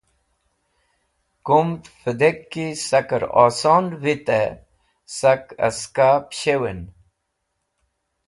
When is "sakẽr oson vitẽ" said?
2.87-4.49